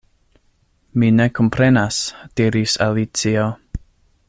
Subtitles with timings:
[1.01, 1.99] "Mi ne komprenas,"
[2.41, 3.49] diris Alicio.